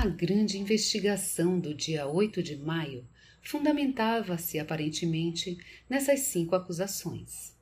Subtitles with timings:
[0.00, 3.04] a grande investigação do dia 8 de maio
[3.42, 5.58] fundamentava-se aparentemente
[5.90, 7.52] nessas cinco acusações.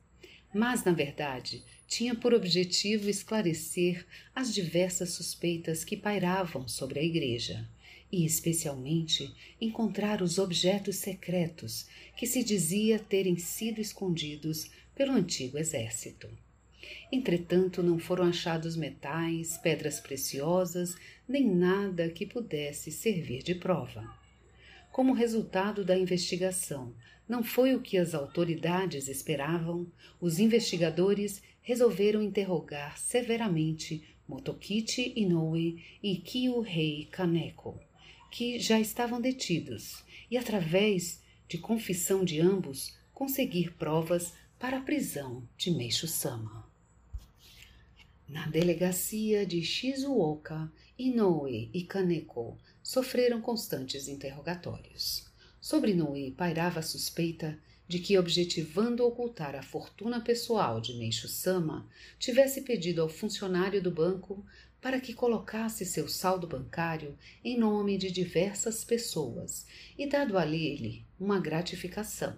[0.53, 7.67] Mas, na verdade, tinha por objetivo esclarecer as diversas suspeitas que pairavam sobre a Igreja
[8.11, 16.29] e, especialmente, encontrar os objetos secretos que se dizia terem sido escondidos pelo antigo exército.
[17.11, 20.95] Entretanto, não foram achados metais, pedras preciosas,
[21.27, 24.07] nem nada que pudesse servir de prova.
[24.91, 26.93] Como resultado da investigação
[27.27, 36.17] não foi o que as autoridades esperavam, os investigadores resolveram interrogar severamente Motokichi Inoue e
[36.17, 37.79] Kyuhei Kaneko,
[38.31, 45.47] que já estavam detidos, e através de confissão de ambos conseguir provas para a prisão
[45.57, 46.66] de Meishu Sama.
[48.27, 55.25] Na delegacia de Shizuoka, Inoue e Kaneko sofreram constantes interrogatórios.
[55.61, 61.87] Sobre Inoue pairava a suspeita de que, objetivando ocultar a fortuna pessoal de Meishu Sama,
[62.19, 64.45] tivesse pedido ao funcionário do banco
[64.81, 69.65] para que colocasse seu saldo bancário em nome de diversas pessoas
[69.97, 72.35] e dado a ele uma gratificação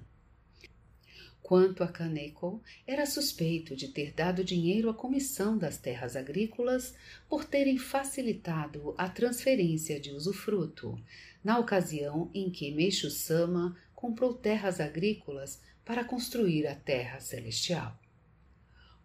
[1.42, 6.94] Quanto a Kaneko, era suspeito de ter dado dinheiro à Comissão das Terras Agrícolas
[7.28, 11.02] por terem facilitado a transferência de usufruto,
[11.44, 18.00] na ocasião em que Meixo Sama comprou terras agrícolas para construir a Terra Celestial.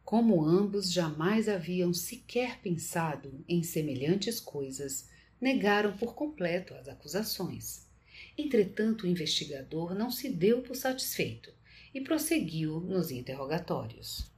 [0.05, 5.09] Como ambos jamais haviam sequer pensado em semelhantes coisas,
[5.41, 7.89] negaram por completo as acusações.
[8.37, 11.55] Entretanto, o investigador não se deu por satisfeito
[11.95, 14.29] e prosseguiu nos interrogatórios.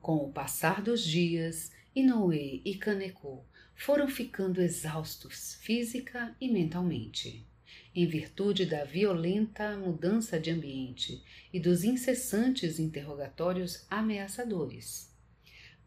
[0.00, 7.44] Com o passar dos dias, Inoue e Kaneko foram ficando exaustos física e mentalmente,
[7.92, 15.12] em virtude da violenta mudança de ambiente e dos incessantes interrogatórios ameaçadores.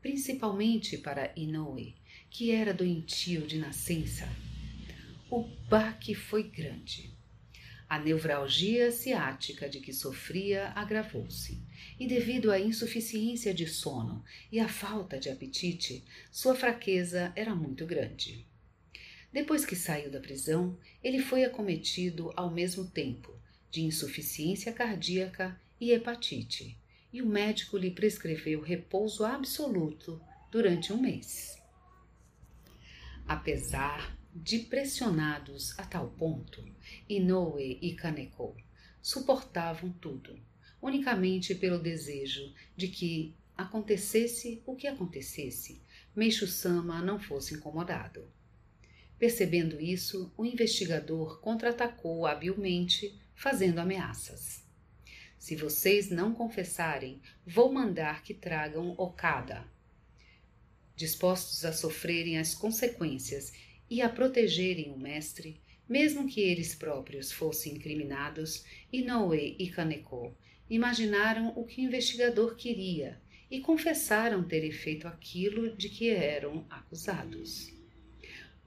[0.01, 1.95] Principalmente para Inoue,
[2.29, 4.27] que era doentio de nascença.
[5.31, 7.08] O baque foi grande
[7.89, 11.59] a nevralgia ciática de que sofria agravou-se,
[11.99, 17.87] e devido à insuficiência de sono e à falta de apetite, sua fraqueza era muito
[17.87, 18.45] grande.
[19.33, 23.35] Depois que saiu da prisão, ele foi acometido ao mesmo tempo
[23.71, 26.77] de insuficiência cardíaca e hepatite,
[27.11, 31.57] e o médico lhe prescreveu repouso absoluto durante um mês.
[33.27, 36.63] Apesar de pressionados a tal ponto,
[37.09, 38.55] Inoue e Kaneko
[39.01, 40.39] suportavam tudo,
[40.81, 45.81] unicamente pelo desejo de que acontecesse o que acontecesse,
[46.15, 48.25] Meishu Sama não fosse incomodado.
[49.17, 54.63] Percebendo isso, o investigador contra-atacou habilmente, fazendo ameaças.
[55.37, 59.67] Se vocês não confessarem, vou mandar que tragam Okada.
[60.95, 63.51] Dispostos a sofrerem as consequências
[63.89, 68.63] e a protegerem o mestre, mesmo que eles próprios fossem incriminados,
[68.93, 70.35] Inoue e Kaneko
[70.69, 77.73] imaginaram o que o investigador queria e confessaram terem feito aquilo de que eram acusados.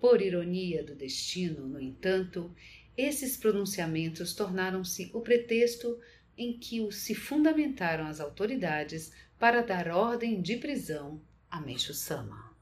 [0.00, 2.53] Por ironia do destino, no entanto,
[2.97, 5.99] esses pronunciamentos tornaram-se o pretexto
[6.37, 12.53] em que se fundamentaram as autoridades para dar ordem de prisão a Meishu Sama.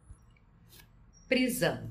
[1.27, 1.91] Prisão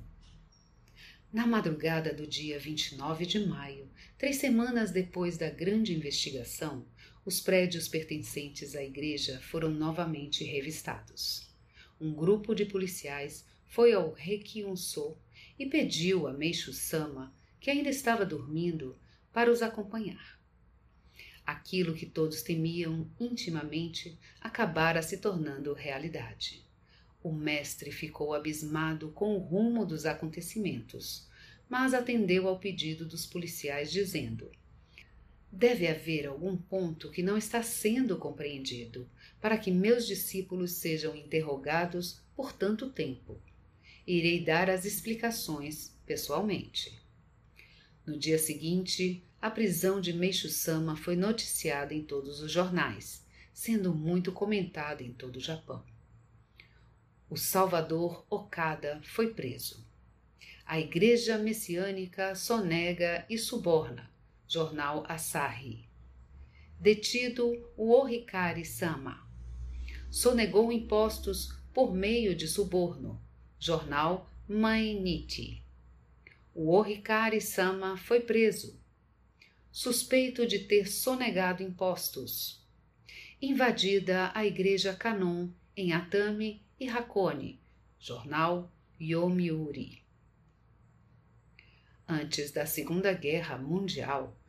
[1.32, 3.88] na madrugada do dia 29 de maio,
[4.18, 6.88] três semanas depois da grande investigação,
[7.24, 11.48] os prédios pertencentes à igreja foram novamente revistados.
[12.02, 15.16] Um grupo de policiais foi ao Rekyunso
[15.60, 18.98] e pediu a Meishu Sama, que ainda estava dormindo,
[19.32, 20.40] para os acompanhar.
[21.46, 26.68] Aquilo que todos temiam intimamente acabara se tornando realidade.
[27.22, 31.28] O mestre ficou abismado com o rumo dos acontecimentos,
[31.68, 34.50] mas atendeu ao pedido dos policiais, dizendo:
[35.52, 39.10] Deve haver algum ponto que não está sendo compreendido
[39.42, 43.38] para que meus discípulos sejam interrogados por tanto tempo.
[44.08, 46.98] Irei dar as explicações pessoalmente.
[48.06, 54.32] No dia seguinte, a prisão de Meishu-sama foi noticiada em todos os jornais, sendo muito
[54.32, 55.84] comentada em todo o Japão.
[57.32, 59.86] O Salvador Okada foi preso.
[60.66, 64.10] A Igreja Messiânica sonega e suborna.
[64.48, 65.88] Jornal Asahi.
[66.80, 69.30] Detido o Ohikari Sama.
[70.10, 73.22] Sonegou impostos por meio de suborno.
[73.60, 75.62] Jornal Mainichi.
[76.56, 78.82] O Ohikari Sama foi preso.
[79.72, 82.66] Suspeito de ter sonegado impostos.
[83.40, 87.60] Invadida a igreja Kanon em Atami e Hakone.
[88.00, 90.02] Jornal Yomiuri.
[92.08, 94.40] Antes da Segunda Guerra Mundial,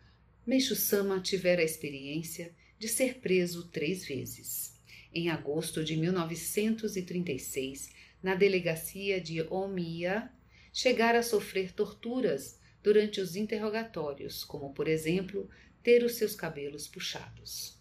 [0.46, 4.80] Meishu-sama tivera a experiência de ser preso três vezes.
[5.12, 7.92] Em agosto de 1936,
[8.22, 10.32] na delegacia de Omiya,
[10.72, 15.50] chegara a sofrer torturas durante os interrogatórios, como, por exemplo,
[15.82, 17.76] ter os seus cabelos puxados.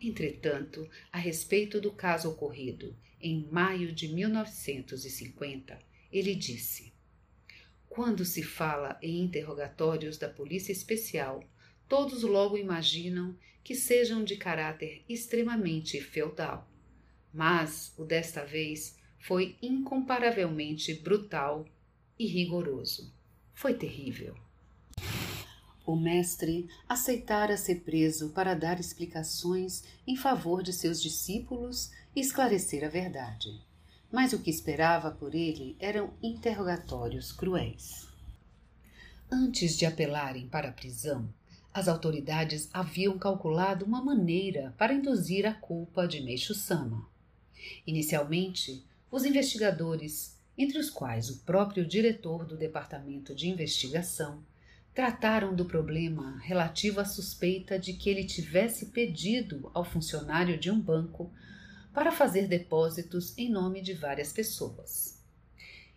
[0.00, 5.78] Entretanto, a respeito do caso ocorrido em maio de 1950,
[6.10, 6.92] ele disse:
[7.88, 11.42] Quando se fala em interrogatórios da Polícia Especial,
[11.88, 16.68] todos logo imaginam que sejam de caráter extremamente feudal.
[17.32, 21.64] Mas o desta vez foi incomparavelmente brutal
[22.18, 23.14] e rigoroso.
[23.54, 24.36] Foi terrível.
[25.84, 32.84] O mestre aceitara ser preso para dar explicações em favor de seus discípulos e esclarecer
[32.84, 33.60] a verdade.
[34.10, 38.06] Mas o que esperava por ele eram interrogatórios cruéis.
[39.30, 41.28] Antes de apelarem para a prisão,
[41.74, 47.08] as autoridades haviam calculado uma maneira para induzir a culpa de Meixo Sama.
[47.86, 54.44] Inicialmente, os investigadores entre os quais o próprio diretor do Departamento de Investigação,
[54.94, 60.78] trataram do problema relativo à suspeita de que ele tivesse pedido ao funcionário de um
[60.78, 61.32] banco
[61.94, 65.18] para fazer depósitos em nome de várias pessoas.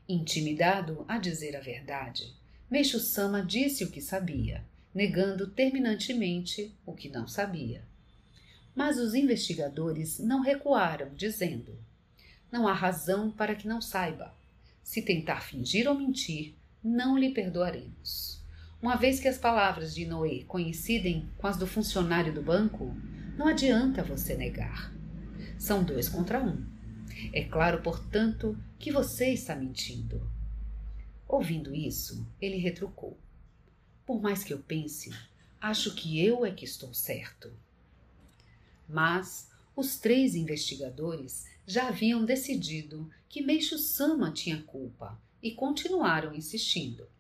[0.07, 2.33] Intimidado a dizer a verdade,
[2.69, 4.63] Meixo Sama disse o que sabia,
[4.93, 7.83] negando terminantemente o que não sabia.
[8.73, 11.77] Mas os investigadores não recuaram, dizendo:
[12.51, 14.33] Não há razão para que não saiba.
[14.83, 16.53] Se tentar fingir ou mentir,
[16.83, 18.34] não lhe perdoaremos.
[18.85, 22.95] Uma vez que as palavras de Noé coincidem com as do funcionário do banco,
[23.35, 24.93] não adianta você negar.
[25.57, 26.63] São dois contra um.
[27.33, 30.29] É claro, portanto, que você está mentindo.
[31.27, 33.17] Ouvindo isso, ele retrucou.
[34.05, 35.09] Por mais que eu pense,
[35.59, 37.51] acho que eu é que estou certo.
[38.87, 47.14] Mas os três investigadores já haviam decidido que Meixo Sama tinha culpa e continuaram insistindo.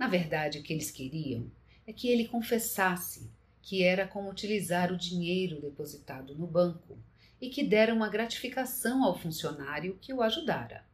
[0.00, 1.52] Na verdade, o que eles queriam
[1.86, 3.30] é que ele confessasse
[3.60, 6.98] que era como utilizar o dinheiro depositado no banco
[7.38, 10.86] e que dera uma gratificação ao funcionário que o ajudara.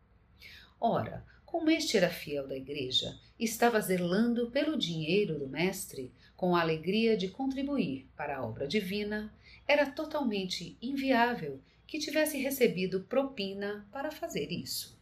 [0.81, 6.61] Ora, como este era fiel da igreja estava zelando pelo dinheiro do mestre com a
[6.61, 9.32] alegria de contribuir para a obra divina,
[9.69, 14.97] era totalmente inviável que tivesse recebido propina para fazer isso.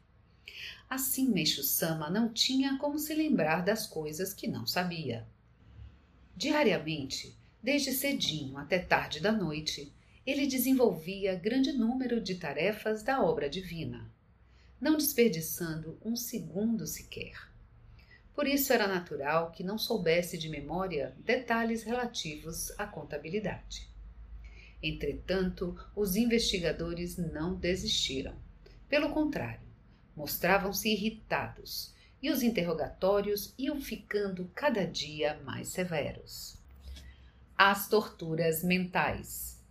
[0.95, 5.27] Assim, Meixo Sama não tinha como se lembrar das coisas que não sabia.
[6.37, 9.93] Diariamente, desde cedinho até tarde da noite,
[10.25, 14.09] ele desenvolvia grande número de tarefas da obra divina,
[14.81, 17.51] não desperdiçando um segundo sequer.
[18.33, 23.89] Por isso era natural que não soubesse de memória detalhes relativos à contabilidade.
[24.81, 28.37] Entretanto, os investigadores não desistiram.
[28.89, 29.64] Pelo contrário,
[30.17, 31.93] mostravam-se irritados
[32.23, 36.57] e os interrogatórios iam ficando cada dia mais severos.
[37.57, 39.63] As torturas mentais.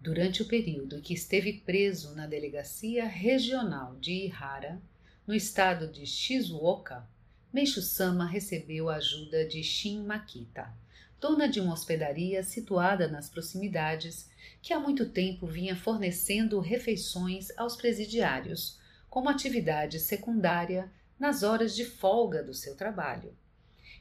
[0.00, 4.80] Durante o período em que esteve preso na delegacia regional de Ihara,
[5.26, 7.06] no estado de Shizuoka,
[7.52, 10.72] Meishu Sama recebeu a ajuda de Shin Makita,
[11.20, 14.28] dona de uma hospedaria situada nas proximidades,
[14.62, 18.78] que há muito tempo vinha fornecendo refeições aos presidiários,
[19.16, 23.34] como atividade secundária nas horas de folga do seu trabalho.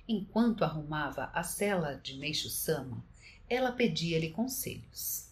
[0.06, 3.02] Enquanto arrumava a cela de Meixo Sama,
[3.50, 5.30] ela pedia-lhe conselhos.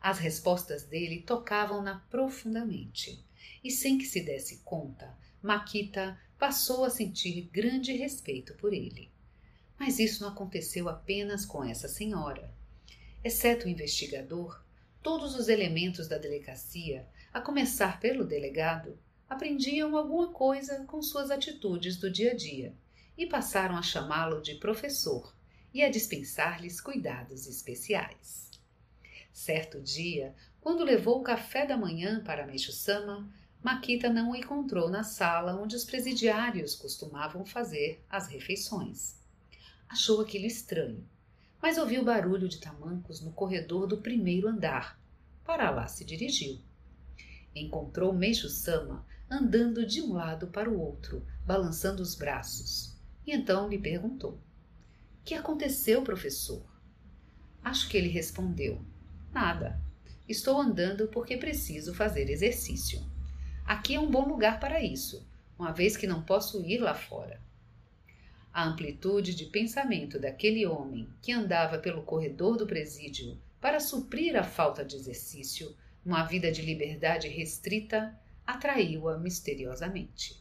[0.00, 3.20] As respostas dele tocavam-na profundamente,
[3.64, 9.10] e sem que se desse conta, Maquita passou a sentir grande respeito por ele.
[9.76, 12.54] Mas isso não aconteceu apenas com essa senhora.
[13.24, 14.62] Exceto o investigador,
[15.02, 17.04] todos os elementos da delegacia,
[17.34, 18.96] a começar pelo delegado,
[19.28, 22.74] aprendiam alguma coisa com suas atitudes do dia a dia
[23.18, 25.34] e passaram a chamá-lo de professor
[25.74, 28.50] e a dispensar-lhes cuidados especiais.
[29.32, 33.28] Certo dia, quando levou o café da manhã para Meixo-sama,
[33.62, 39.16] Makita não o encontrou na sala onde os presidiários costumavam fazer as refeições.
[39.88, 41.04] Achou aquilo estranho,
[41.60, 45.00] mas ouviu barulho de tamancos no corredor do primeiro andar.
[45.44, 46.60] Para lá se dirigiu.
[47.54, 53.78] Encontrou Meixo-sama andando de um lado para o outro, balançando os braços, e então lhe
[53.78, 54.40] perguntou:
[55.24, 56.64] Que aconteceu, professor?
[57.62, 58.80] Acho que ele respondeu:
[59.32, 59.80] Nada.
[60.28, 63.00] Estou andando porque preciso fazer exercício.
[63.64, 65.28] Aqui é um bom lugar para isso,
[65.58, 67.40] uma vez que não posso ir lá fora.
[68.52, 74.42] A amplitude de pensamento daquele homem que andava pelo corredor do presídio para suprir a
[74.42, 78.16] falta de exercício, uma vida de liberdade restrita,
[78.46, 80.40] atraiu-a misteriosamente.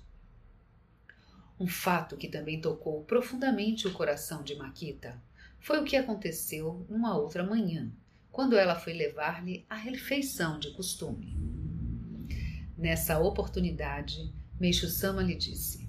[1.60, 5.22] Um fato que também tocou profundamente o coração de Maquita
[5.60, 7.92] foi o que aconteceu numa outra manhã,
[8.32, 11.34] quando ela foi levar-lhe a refeição de costume.
[12.78, 15.88] Nessa oportunidade, Meixo Sama lhe disse: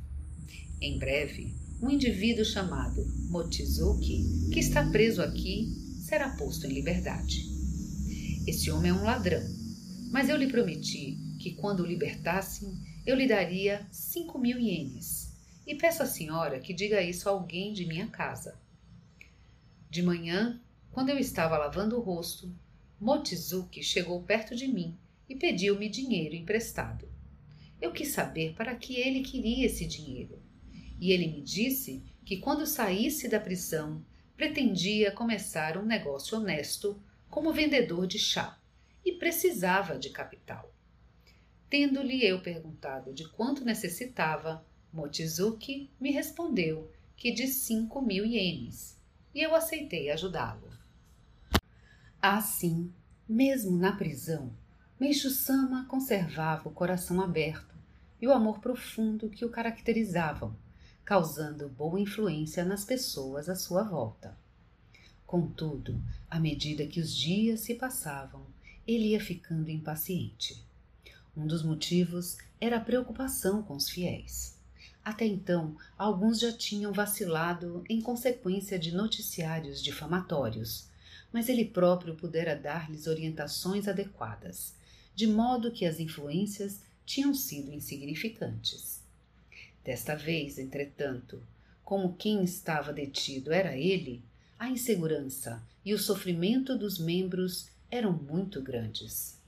[0.80, 5.68] Em breve, um indivíduo chamado Mochizuki, que está preso aqui,
[5.98, 7.44] será posto em liberdade.
[8.46, 9.42] Esse homem é um ladrão,
[10.12, 12.76] mas eu lhe prometi que quando o libertassem,
[13.06, 15.32] eu lhe daria cinco mil ienes.
[15.64, 18.58] E peço à senhora que diga isso a alguém de minha casa.
[19.88, 20.60] De manhã,
[20.90, 22.52] quando eu estava lavando o rosto,
[23.00, 24.98] Mochizuki chegou perto de mim
[25.28, 27.08] e pediu-me dinheiro emprestado.
[27.80, 30.42] Eu quis saber para que ele queria esse dinheiro.
[31.00, 34.04] E ele me disse que quando saísse da prisão,
[34.36, 37.00] pretendia começar um negócio honesto
[37.30, 38.58] como vendedor de chá
[39.04, 40.75] e precisava de capital.
[41.68, 48.96] Tendo-lhe eu perguntado de quanto necessitava, Mochizuki me respondeu que de cinco mil ienes,
[49.34, 50.70] e eu aceitei ajudá-lo.
[52.22, 52.92] Assim,
[53.28, 54.52] mesmo na prisão,
[54.98, 57.74] Meixo-sama conservava o coração aberto
[58.18, 60.56] e o amor profundo que o caracterizavam,
[61.04, 64.34] causando boa influência nas pessoas à sua volta.
[65.26, 68.46] Contudo, à medida que os dias se passavam,
[68.86, 70.64] ele ia ficando impaciente.
[71.36, 74.56] Um dos motivos era a preocupação com os fiéis.
[75.04, 80.88] Até então, alguns já tinham vacilado em consequência de noticiários difamatórios,
[81.32, 84.74] mas ele próprio pudera dar-lhes orientações adequadas,
[85.14, 89.02] de modo que as influências tinham sido insignificantes.
[89.84, 91.40] Desta vez, entretanto,
[91.84, 94.24] como quem estava detido era ele,
[94.58, 99.38] a insegurança e o sofrimento dos membros eram muito grandes.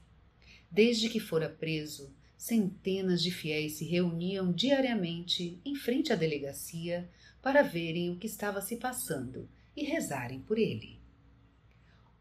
[0.71, 7.09] Desde que fora preso, centenas de fiéis se reuniam diariamente em frente à delegacia
[7.41, 10.99] para verem o que estava se passando e rezarem por ele.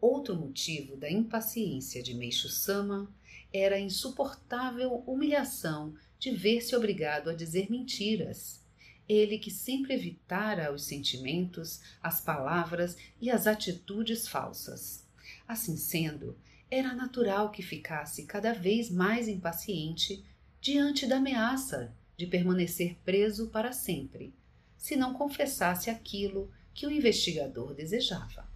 [0.01, 3.13] Outro motivo da impaciência de Meixo Sama
[3.53, 8.61] era a insuportável humilhação de ver-se obrigado a dizer mentiras.
[9.09, 15.05] Ele que sempre evitara os sentimentos, as palavras e as atitudes falsas.
[15.47, 16.37] Assim sendo,
[16.71, 20.25] era natural que ficasse cada vez mais impaciente
[20.61, 24.35] diante da ameaça de permanecer preso para sempre,
[24.77, 28.47] se não confessasse aquilo que o investigador desejava.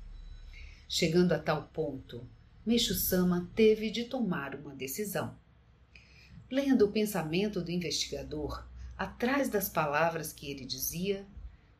[0.89, 2.27] Chegando a tal ponto,
[2.67, 5.35] Meixo Sama teve de tomar uma decisão.
[6.51, 8.67] Lendo o pensamento do investigador,
[8.97, 11.27] atrás das palavras que ele dizia,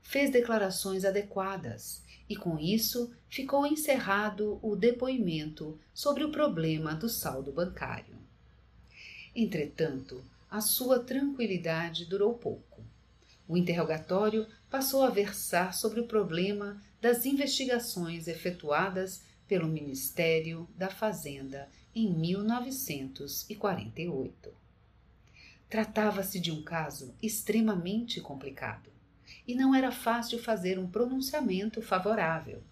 [0.03, 7.51] fez declarações adequadas e com isso ficou encerrado o depoimento sobre o problema do saldo
[7.53, 8.21] bancário.
[9.35, 12.85] Entretanto, a sua tranquilidade durou pouco.
[13.49, 21.69] O interrogatório passou a versar sobre o problema das investigações efetuadas pelo Ministério da Fazenda
[21.95, 24.53] em 1948.
[25.69, 28.92] Tratava-se de um caso extremamente complicado
[29.47, 32.63] e não era fácil fazer um pronunciamento favorável.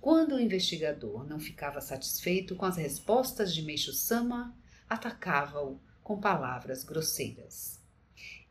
[0.00, 4.54] Quando o investigador não ficava satisfeito com as respostas de Meixo Sama,
[4.88, 7.80] atacava-o com palavras grosseiras.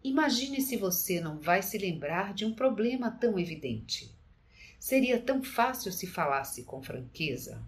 [0.03, 4.09] Imagine se você não vai se lembrar de um problema tão evidente.
[4.79, 7.61] Seria tão fácil se falasse com franqueza.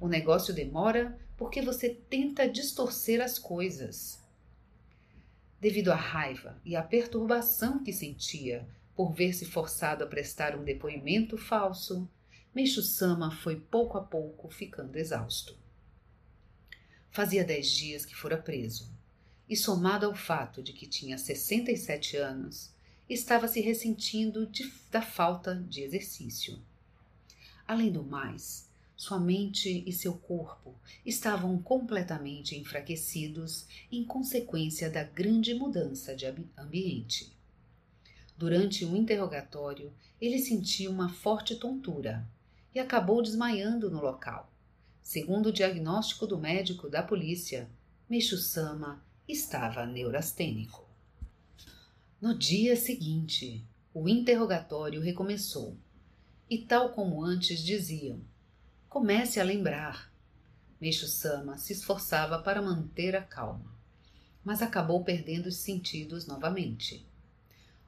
[0.00, 4.20] O negócio demora porque você tenta distorcer as coisas.
[5.60, 11.36] Devido à raiva e à perturbação que sentia por ver-se forçado a prestar um depoimento
[11.36, 12.08] falso,
[12.54, 15.56] Meixo Sama foi pouco a pouco ficando exausto.
[17.10, 18.92] Fazia dez dias que fora preso.
[19.48, 22.72] e somado ao fato de que tinha 67 anos,
[23.08, 26.58] estava se ressentindo de, da falta de exercício.
[27.66, 30.74] Além do mais, sua mente e seu corpo
[31.04, 37.33] estavam completamente enfraquecidos em consequência da grande mudança de ambiente.
[38.36, 42.26] Durante um interrogatório, ele sentiu uma forte tontura
[42.74, 44.52] e acabou desmaiando no local.
[45.00, 47.70] Segundo o diagnóstico do médico da polícia,
[48.08, 50.84] Meixo Sama estava neurastênico.
[52.20, 55.76] No dia seguinte, o interrogatório recomeçou.
[56.50, 58.20] E tal como antes diziam,
[58.88, 60.12] comece a lembrar.
[60.80, 63.72] Meixo Sama se esforçava para manter a calma,
[64.42, 67.06] mas acabou perdendo os sentidos novamente.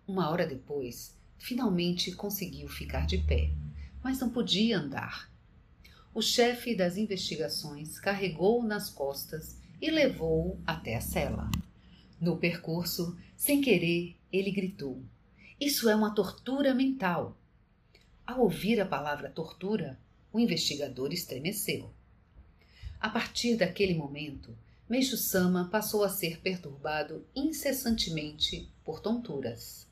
[0.09, 3.51] Uma hora depois, finalmente conseguiu ficar de pé,
[4.05, 5.29] mas não podia andar.
[6.15, 11.51] O chefe das investigações carregou-o nas costas e levou-o até a cela.
[12.21, 15.03] No percurso, sem querer, ele gritou:
[15.61, 17.37] Isso é uma tortura mental.
[18.25, 19.99] Ao ouvir a palavra tortura,
[20.33, 21.91] o investigador estremeceu.
[23.01, 24.57] A partir daquele momento,
[24.89, 29.86] Meixo Sama passou a ser perturbado incessantemente por tonturas.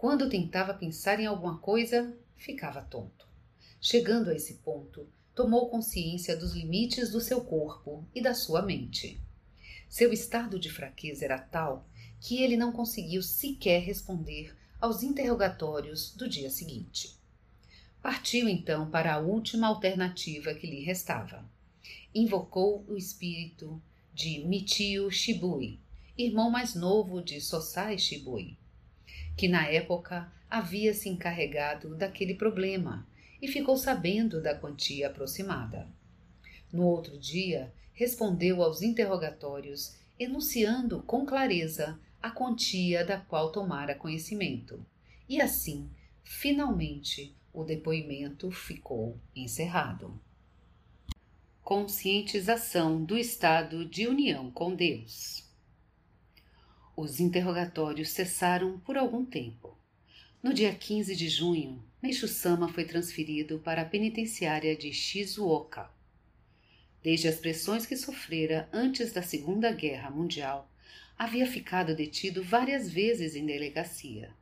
[0.00, 3.28] Quando tentava pensar em alguma coisa, ficava tonto.
[3.78, 9.20] Chegando a esse ponto, tomou consciência dos limites do seu corpo e da sua mente.
[9.90, 11.86] Seu estado de fraqueza era tal
[12.18, 17.14] que ele não conseguiu sequer responder aos interrogatórios do dia seguinte.
[18.00, 21.44] Partiu então para a última alternativa que lhe restava.
[22.14, 23.78] Invocou o espírito
[24.14, 25.78] de Michio Shibui,
[26.16, 28.56] irmão mais novo de Sosai Shibui,
[29.40, 33.08] que na época havia se encarregado daquele problema
[33.40, 35.88] e ficou sabendo da quantia aproximada.
[36.70, 44.84] No outro dia, respondeu aos interrogatórios, enunciando com clareza a quantia da qual tomara conhecimento.
[45.26, 45.88] E assim,
[46.22, 50.20] finalmente, o depoimento ficou encerrado.
[51.62, 55.49] Conscientização do estado de união com Deus.
[57.02, 59.74] Os interrogatórios cessaram por algum tempo.
[60.42, 65.90] No dia 15 de junho, Meishu Sama foi transferido para a penitenciária de Shizuoka.
[67.02, 70.70] Desde as pressões que sofrera antes da Segunda Guerra Mundial,
[71.16, 74.34] havia ficado detido várias vezes em delegacia.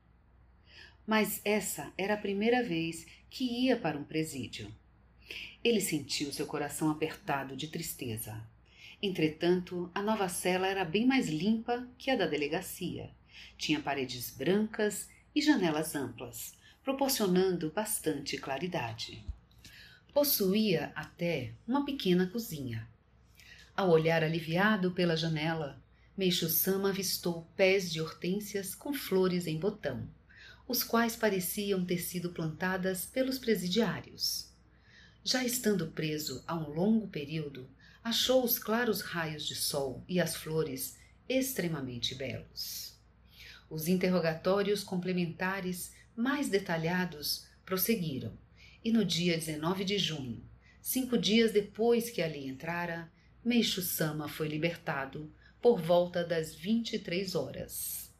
[1.06, 4.68] Mas essa era a primeira vez que ia para um presídio.
[5.62, 8.44] Ele sentiu seu coração apertado de tristeza.
[9.00, 13.10] Entretanto, a nova cela era bem mais limpa que a da delegacia.
[13.56, 19.24] Tinha paredes brancas e janelas amplas, proporcionando bastante claridade.
[20.12, 22.88] Possuía até uma pequena cozinha.
[23.76, 25.80] Ao olhar aliviado pela janela,
[26.16, 30.08] Meixo Sama avistou pés de hortênsias com flores em botão,
[30.66, 34.52] os quais pareciam ter sido plantadas pelos presidiários.
[35.22, 37.70] Já estando preso há um longo período,
[38.02, 42.96] achou os claros raios de sol e as flores extremamente belos.
[43.68, 48.32] Os interrogatórios complementares mais detalhados prosseguiram,
[48.82, 50.42] e no dia 19 de junho,
[50.80, 53.12] cinco dias depois que ali entrara,
[53.44, 58.10] Meixo Sama foi libertado por volta das 23 horas.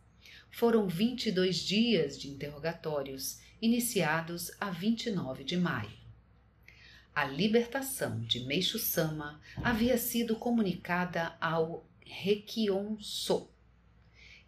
[0.51, 5.98] Foram 22 dias de interrogatórios, iniciados a 29 de maio.
[7.19, 13.51] A libertação de Meixo Sama havia sido comunicada ao Rekion-so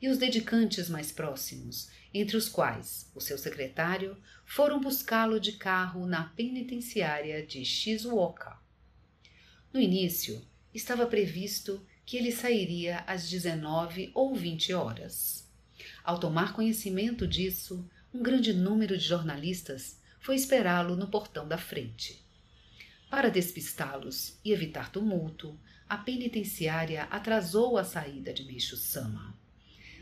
[0.00, 6.06] e os dedicantes mais próximos, entre os quais o seu secretário, foram buscá-lo de carro
[6.06, 8.56] na penitenciária de Shizuoka.
[9.72, 10.40] No início,
[10.72, 15.44] estava previsto que ele sairia às 19 ou 20 horas.
[16.04, 22.29] Ao tomar conhecimento disso, um grande número de jornalistas foi esperá-lo no portão da frente.
[23.10, 29.36] Para despistá-los e evitar tumulto, a penitenciária atrasou a saída de Bicho Sama.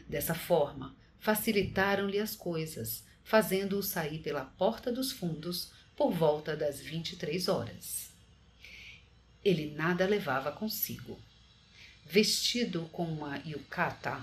[0.07, 7.49] Dessa forma, facilitaram-lhe as coisas, fazendo-o sair pela porta dos fundos por volta das 23
[7.49, 8.11] horas.
[9.42, 11.18] Ele nada levava consigo.
[12.05, 14.23] Vestido com uma yukata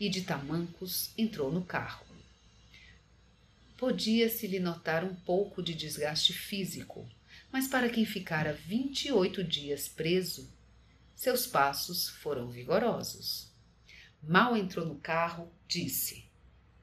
[0.00, 2.06] e de tamancos, entrou no carro.
[3.76, 7.06] Podia-se-lhe notar um pouco de desgaste físico,
[7.52, 10.50] mas para quem ficara 28 dias preso,
[11.14, 13.52] seus passos foram vigorosos.
[14.22, 16.24] Mal entrou no carro, disse: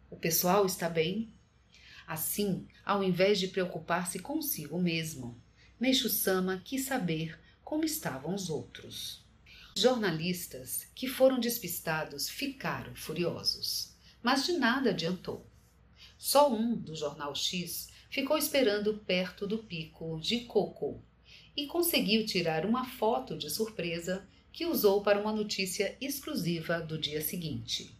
[0.10, 1.34] O pessoal está bem?
[2.06, 5.42] Assim, ao invés de preocupar-se consigo mesmo,
[5.80, 9.26] Meixo Sama quis saber como estavam os outros.
[9.76, 15.48] jornalistas que foram despistados ficaram furiosos, mas de nada adiantou.
[16.18, 21.02] Só um do jornal X ficou esperando perto do pico de Coco
[21.56, 27.22] e conseguiu tirar uma foto de surpresa que usou para uma notícia exclusiva do dia
[27.22, 27.96] seguinte.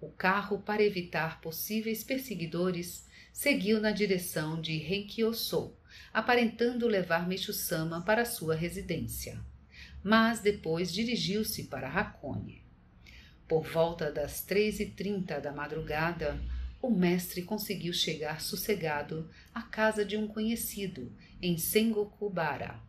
[0.00, 5.76] O carro, para evitar possíveis perseguidores, seguiu na direção de Renkyoso,
[6.12, 9.38] aparentando levar Meishu-sama para sua residência.
[10.02, 12.62] Mas depois dirigiu-se para Hakone.
[13.46, 16.40] Por volta das três e trinta da madrugada,
[16.82, 22.80] o mestre conseguiu chegar sossegado à casa de um conhecido em Sengokubara.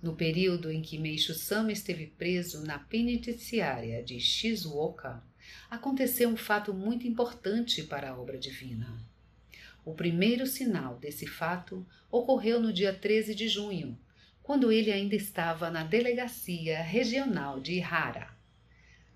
[0.00, 5.22] No período em que Meishu-sama esteve preso na penitenciária de Shizuoka,
[5.68, 9.04] aconteceu um fato muito importante para a obra divina.
[9.84, 13.98] O primeiro sinal desse fato ocorreu no dia 13 de junho,
[14.42, 18.30] quando ele ainda estava na delegacia regional de Ihara.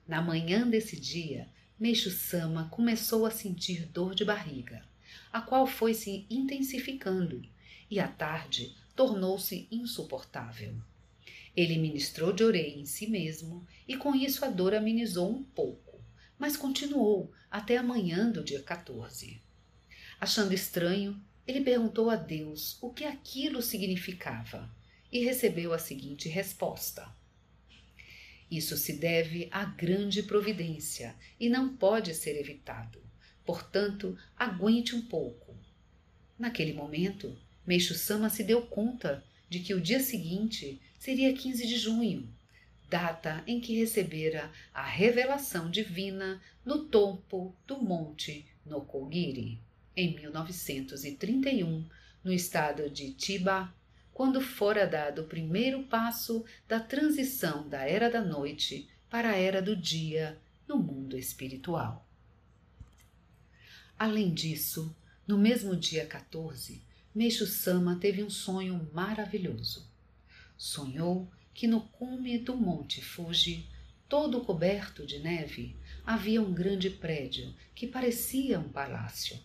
[0.08, 1.48] Na manhã desse dia,
[1.82, 4.86] Meixo-sama começou a sentir dor de barriga,
[5.32, 7.42] a qual foi se intensificando,
[7.90, 10.74] e à tarde tornou-se insuportável.
[11.56, 15.92] Ele ministrou de orei em si mesmo e com isso a dor amenizou um pouco
[16.42, 19.40] mas continuou até a manhã do dia 14.
[20.20, 24.68] Achando estranho, ele perguntou a Deus o que aquilo significava
[25.12, 27.08] e recebeu a seguinte resposta:
[28.52, 33.02] Isso se deve à grande providência e não pode ser evitado.
[33.46, 35.56] Portanto, aguente um pouco.
[36.38, 37.34] Naquele momento,
[37.66, 42.28] Meixo Sama se deu conta de que o dia seguinte seria 15 de junho
[42.92, 49.58] data em que recebera a revelação divina no topo do Monte Nokogiri,
[49.96, 51.88] em 1931,
[52.22, 53.74] no estado de Chiba,
[54.12, 59.60] quando fora dado o primeiro passo da transição da era da noite para a era
[59.60, 62.06] do dia no mundo espiritual.
[63.98, 64.94] Além disso,
[65.26, 66.82] no mesmo dia 14,
[67.14, 69.88] Meixo Sama teve um sonho maravilhoso.
[70.56, 73.68] Sonhou que no cume do Monte Fuji,
[74.08, 79.38] todo coberto de neve, havia um grande prédio que parecia um palácio.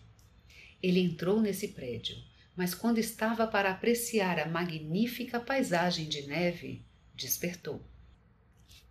[0.82, 2.16] Ele entrou nesse prédio,
[2.58, 7.80] mas quando estava para apreciar a magnífica paisagem de neve, despertou.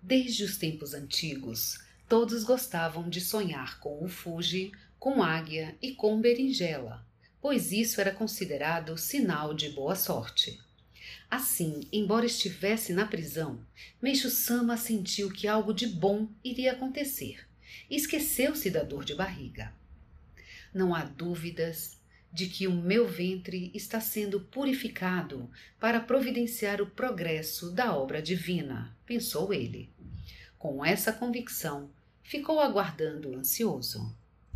[0.01, 1.77] Desde os tempos antigos,
[2.07, 7.05] todos gostavam de sonhar com o Fuji, com águia e com berinjela,
[7.41, 10.57] pois isso era considerado sinal de boa sorte.
[11.29, 13.59] Assim, embora estivesse na prisão,
[14.01, 17.45] Meixo Sama sentiu que algo de bom iria acontecer
[17.89, 19.73] e esqueceu-se da dor de barriga.
[20.73, 21.96] Não há dúvidas
[22.37, 28.95] de que o meu ventre está sendo purificado para providenciar o progresso da obra divina,
[29.07, 29.89] pensou ele.
[30.55, 31.89] Com essa convicção,
[32.21, 34.15] ficou aguardando ansioso.